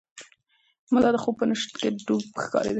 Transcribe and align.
ملا 0.93 1.09
د 1.13 1.17
خوب 1.23 1.35
په 1.39 1.45
نشه 1.49 1.67
کې 1.77 1.87
ډوب 2.05 2.23
ښکارېده. 2.43 2.69